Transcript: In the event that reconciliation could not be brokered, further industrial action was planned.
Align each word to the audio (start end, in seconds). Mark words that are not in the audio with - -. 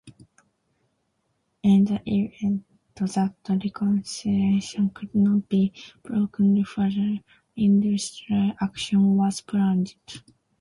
In 1.61 1.85
the 1.85 2.01
event 2.09 2.65
that 2.95 3.33
reconciliation 3.47 4.89
could 4.89 5.13
not 5.13 5.47
be 5.47 5.71
brokered, 6.01 6.65
further 6.65 7.19
industrial 7.55 8.53
action 8.59 9.15
was 9.15 9.41
planned. 9.41 9.93